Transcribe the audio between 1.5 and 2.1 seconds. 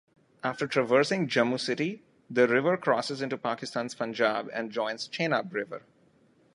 city,